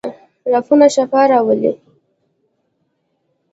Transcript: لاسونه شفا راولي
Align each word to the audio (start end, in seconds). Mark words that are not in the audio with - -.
لاسونه 0.51 0.87
شفا 0.95 1.21
راولي 1.31 1.73